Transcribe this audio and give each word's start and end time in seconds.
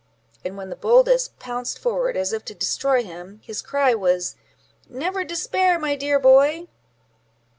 and 0.43 0.57
when 0.57 0.71
the 0.71 0.75
boldest 0.75 1.37
pounced 1.37 1.77
forward, 1.77 2.17
as 2.17 2.33
if 2.33 2.43
to 2.43 2.55
destroy 2.55 3.03
him, 3.03 3.39
his 3.43 3.61
cry 3.61 3.93
was, 3.93 4.35
"Never 4.89 5.23
despair, 5.23 5.77
my 5.77 5.95
dear 5.95 6.17
boy." 6.17 6.65